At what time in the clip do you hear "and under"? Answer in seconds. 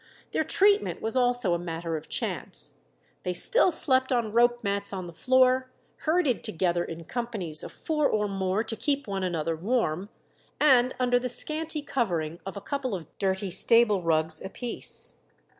10.59-11.19